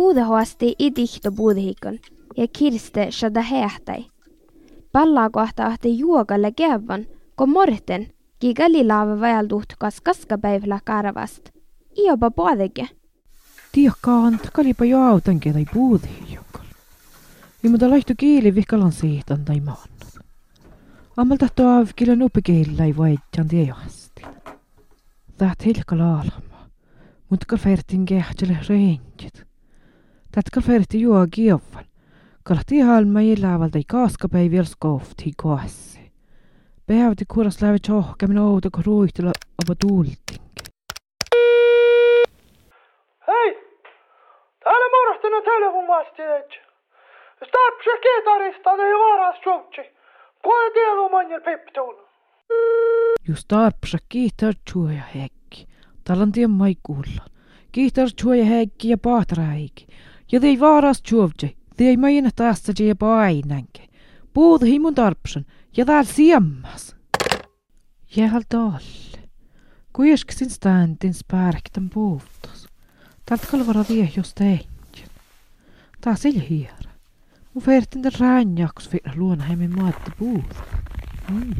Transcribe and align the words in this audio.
Puudehoasti 0.00 0.74
idihto 0.78 1.32
puudehikon 1.32 1.98
ja 2.36 2.46
kirste 2.58 3.10
shada 3.10 3.42
heähtäi. 3.42 4.06
Pallaa 4.92 5.30
kohta 5.30 5.66
ahti 5.66 5.98
juogalle 5.98 6.52
kevan, 6.52 7.06
kun 7.36 7.50
morten, 7.50 8.12
kigali 8.38 8.86
laava 8.86 9.20
vajalduht 9.20 9.68
kas 9.78 10.00
kaskapäivälä 10.00 10.80
karvast. 10.84 11.48
Iopa 11.98 12.30
puodeke. 12.30 12.88
Tiekkaan, 13.72 14.40
kalipa 14.52 14.84
jo 14.84 15.00
autankin 15.00 15.52
tai 15.52 15.66
puudehikon. 15.74 16.64
Ja 17.62 17.70
mutta 17.70 17.90
laihtu 17.90 18.12
kieli 18.16 18.54
vihkalan 18.54 18.92
siitan 18.92 19.44
tai 19.44 19.60
maannut. 19.60 20.18
Ammalta 21.16 21.48
tuo 21.56 21.86
kyllä 21.96 22.16
nupekeillä 22.16 22.84
ei 22.84 22.96
voi 22.96 23.16
tiejasti. 23.48 24.22
Täht 25.38 25.64
hilka 25.64 25.98
laalama, 25.98 26.68
mutta 27.30 27.46
kalfertin 27.46 28.04
kehtele 28.04 28.58
reenjit. 28.68 29.49
Tätä 30.32 30.50
kaverti 30.54 31.00
juo 31.00 31.26
kiovvan. 31.30 31.84
Kalat 32.42 32.72
ihalma 32.72 33.20
illavalta 33.20 33.78
ei 33.78 33.84
kaaskapäivi 33.88 34.56
jos 34.56 34.76
kohti 34.78 35.30
koassi. 35.42 36.12
Peavti 36.86 37.24
kuulas 37.34 37.62
lävi 37.62 37.78
tjohkemin 37.78 38.38
outo, 38.38 38.68
kun 38.74 38.84
ruihtilla 38.86 39.32
opa 39.62 39.74
tuulting. 39.80 40.44
Hei! 43.26 43.50
Täällä 44.64 44.86
murhtinu 44.94 45.42
telefon 45.42 45.86
vasti 45.88 46.22
et. 46.22 46.50
Starpsi 47.48 47.90
kitarista 48.02 48.70
ei 48.70 48.94
varas 48.94 49.40
tjohtsi. 49.40 49.82
Kuule 50.42 50.72
tielu 50.72 51.08
manjel 51.08 51.40
piptuun. 51.40 51.96
Just 53.28 53.44
tarpsa 53.48 53.98
kiitar 54.08 54.54
tjuoja 54.72 55.02
hekki. 55.14 55.66
Täällä 56.04 56.22
on 56.22 56.32
tien 56.32 56.50
maikuulla. 56.50 57.24
Kiitar 57.72 58.08
tjuoja 58.16 58.44
hekki 58.44 58.88
ja 58.88 58.98
pahtra 58.98 59.44
hekki. 59.44 59.86
Ja 60.32 60.40
ei 60.42 60.60
vaaras 60.60 61.02
juovje, 61.10 61.56
ei 61.78 61.96
maina 61.96 62.30
taasta 62.36 62.72
je 62.78 62.94
painanke. 62.94 63.88
Puuta 64.32 64.66
himun 64.66 64.94
tarpsen, 64.94 65.46
ja 65.76 65.84
tääl 65.84 66.04
siemmas. 66.04 66.96
Jääl 68.16 68.42
tolle. 68.48 69.28
Kuisksin 69.92 70.50
standin 70.50 71.14
spärkten 71.14 71.90
puutus. 71.90 72.68
Täältä 73.26 73.46
kalvara 73.50 73.84
vie 73.88 74.12
jos 74.16 74.34
teintjen. 74.34 75.08
Taas 76.00 76.26
ei 76.26 76.48
hiera. 76.50 76.90
Mun 77.54 77.66
vertin 77.66 78.02
tän 78.02 78.12
räänjaks 78.20 78.92
vielä 78.92 79.16
luona 79.16 79.44
hemmin 79.44 79.76
maatte 79.76 80.10
puuta. 80.18 80.62
Mm. 81.30 81.54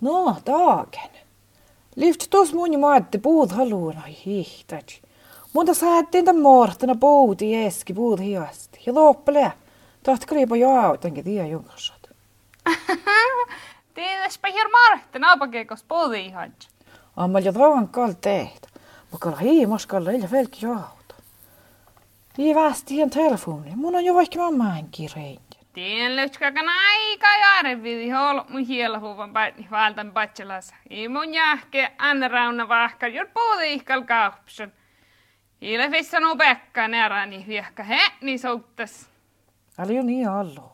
No, 0.00 0.36
taaken. 0.44 1.10
Lift 1.96 2.26
tuossa 2.30 2.54
mun 2.54 2.80
maatte 2.80 3.18
puuta 3.18 3.54
haluun, 3.54 3.96
ai 3.96 4.16
hiihtäjä. 4.26 5.13
Mutta 5.54 5.74
saatiin 5.74 6.24
tämän 6.24 6.42
mortana 6.42 6.94
puudi 6.94 7.54
eski 7.54 7.94
puud 7.94 8.20
hiasti. 8.20 8.80
Ja 8.86 8.94
loppele. 8.94 9.52
Tahti 10.02 10.26
kriipa 10.26 10.56
jo 10.56 10.70
autankin 10.70 11.24
tie 11.24 11.46
junkassat. 11.48 12.10
Tiedäspä 13.94 14.48
hier 14.48 14.68
marhten 14.68 15.24
apakekos 15.24 15.84
puudi 15.84 16.26
ihan. 16.26 16.52
Amma 17.16 17.40
jo 17.40 17.52
tavan 17.52 17.88
kal 17.88 18.12
teht. 18.20 18.66
Mutta 19.10 19.24
kalla 19.24 19.36
hiimas 19.36 19.86
kalla 19.86 20.10
illa 20.10 20.28
velki 20.32 20.66
jo 20.66 20.72
auta. 20.72 21.14
Ii 22.38 22.54
västi 22.54 22.94
hien 22.94 23.10
telefoni. 23.10 23.72
Mun 23.76 23.96
on 23.96 24.04
jo 24.04 24.14
vaikka 24.14 24.38
mammaan 24.38 24.88
kireen. 24.90 25.38
Tien 25.72 26.16
lytskakan 26.16 26.66
aika 26.68 27.26
järvidi 27.36 28.10
hol 28.10 28.40
mun 28.48 28.62
hiellä 28.62 28.98
huvan 28.98 29.32
päin 29.32 29.66
valtan 29.70 30.12
patselas. 30.12 30.74
I 30.90 31.08
mun 31.08 31.34
jähke 31.34 31.92
anna 31.98 32.28
rauna 32.28 32.68
vahka 32.68 33.08
jur 33.08 33.26
puudi 33.34 33.72
ihkal 33.72 34.02
kaupsen. 34.02 34.72
Ile 35.64 35.90
fissanu 35.90 36.36
pekka 36.36 36.88
neräni 36.88 37.44
viehkä 37.48 37.82
he 37.82 37.98
niin 38.20 38.38
souttas. 38.38 39.08
Oli 39.78 39.96
jo 39.96 40.02
niin 40.02 40.28
allu. 40.28 40.72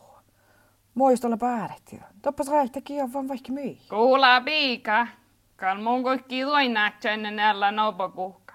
Muistolla 0.95 1.37
päärettiin. 1.37 2.01
Toppas 2.21 2.47
raihta 2.47 2.81
kievan 2.81 3.27
vaikka 3.27 3.51
myi. 3.53 3.77
Kuulaa 3.89 4.41
piika. 4.41 5.07
Kal 5.55 5.77
mun 5.77 6.03
kaikki 6.03 6.43
tuinaatsa 6.43 7.09
ennen 7.09 7.35
näillä 7.35 7.71
nopakuhka. 7.71 8.53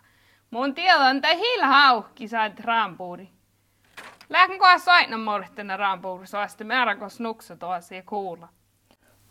Mun 0.51 0.75
tiedon 0.75 1.21
tai 1.21 1.39
hiillä 1.39 1.67
hauhki 1.67 2.29
saat 2.29 2.61
rampuuri. 2.61 3.29
Lähden 4.31 4.59
kohan 4.59 4.81
soitna 4.81 5.19
morhtena 5.19 5.77
rampuuri 5.77 6.27
soasti 6.27 6.65
määräkos 6.65 7.21
nuksa 7.21 7.57
tuossa 7.57 7.95
ja 7.95 8.03
kuulla. 8.03 8.49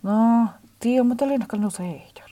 No, 0.03 0.47
tiedä, 0.79 1.03
mutta 1.03 1.27
linnakal 1.27 1.59
nu 1.59 1.69
seijär. 1.69 2.29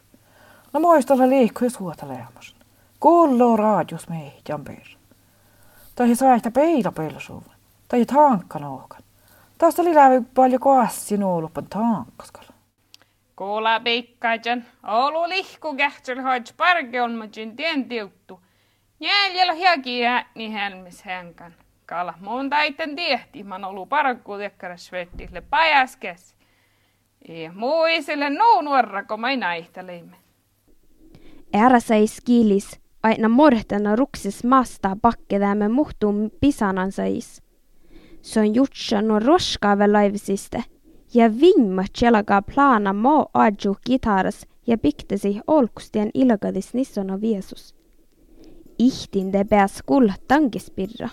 No 0.74 0.80
muistolla 0.80 1.30
liikkuu 1.30 1.70
suota 1.70 2.08
leemas. 2.08 2.56
Kuuluu 3.04 3.58
raadios 3.58 4.10
meidän 4.10 4.64
per. 4.64 4.88
Tai 5.96 6.16
saihta 6.16 6.52
peila 6.52 6.92
pelsuun. 6.92 7.44
Tai 7.88 8.06
tankkan 8.06 8.64
ookan. 8.64 9.04
Tästä 9.58 9.82
oli 9.82 9.96
läpi 9.96 10.28
paljon 10.34 10.62
koassi 10.62 11.18
nuolupan 11.18 11.68
tankkaskalla. 11.70 12.54
Kuulaa 13.36 13.80
piikkajan. 13.80 14.66
Olu 14.84 15.30
lihku 15.30 15.76
kähtsel 15.76 16.22
hoits 16.22 16.54
parke 16.54 17.02
on 17.02 17.12
majin 17.12 17.56
tien 17.56 17.90
tiuttu. 17.90 18.40
Jäljellä 19.00 19.54
hiakin 19.54 20.08
ääni 20.08 20.54
helmis 20.54 21.04
hänkan. 21.04 21.54
Kala 21.86 22.14
mun 22.20 22.50
taiten 22.50 22.96
tiehti, 22.96 23.44
man 23.44 23.66
olu 23.66 23.86
parkku 23.86 24.38
tekkäräs 24.38 24.92
vettille 24.92 25.42
pajaskes. 25.42 26.36
Ja 27.28 27.52
muu 27.52 27.86
isille 27.86 28.30
nuu 28.30 28.62
nuorra, 28.62 29.04
kun 29.04 29.20
mä 29.20 29.36
näihtelimme. 29.36 30.18
Ära 31.54 31.80
sai 31.80 32.08
skilis, 32.08 32.83
aina 33.04 33.30
mortena 33.30 33.96
ruksis 33.96 34.44
masta 34.44 34.98
pakkedäämme 35.02 35.68
muhtuun 35.68 36.32
pisanan 36.40 36.92
sais. 36.92 37.42
Se 38.22 38.40
on 38.40 38.56
jutsa 38.56 39.02
no 39.02 39.20
roskaave 39.20 39.88
laivisiste, 39.88 40.64
ja 41.14 41.30
vimma 41.40 41.84
tjelaga 42.00 42.42
plana 42.42 42.94
mo 42.94 43.26
adju 43.34 43.76
gitaras 43.86 44.46
ja 44.68 44.78
piktesi 44.78 45.40
olkustien 45.48 46.10
ilgadis 46.14 46.74
nissona 46.74 47.22
viesus. 47.22 47.76
Ihtin 48.80 49.34
de 49.34 49.44
bää 49.44 49.68
skull 49.68 50.10
tangispirra. 50.28 51.10